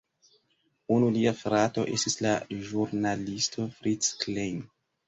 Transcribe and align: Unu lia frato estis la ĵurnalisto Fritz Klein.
Unu 0.95 1.09
lia 1.17 1.33
frato 1.43 1.85
estis 1.99 2.17
la 2.27 2.35
ĵurnalisto 2.57 3.71
Fritz 3.79 4.15
Klein. 4.27 4.69